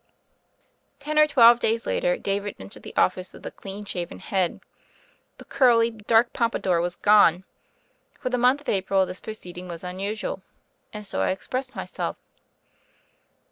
[0.99, 4.53] Ten or twelve days later David entered the ofSce with a clean shaven head;
[5.37, 7.43] the beautiful, curly, dark pompadour was gone.
[8.19, 10.41] For the month of April this proceeding was unusual,
[10.91, 12.17] and so I expressed myself.